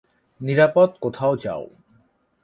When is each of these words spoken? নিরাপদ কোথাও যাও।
নিরাপদ 0.41 0.89
কোথাও 1.01 1.33
যাও। 1.37 1.63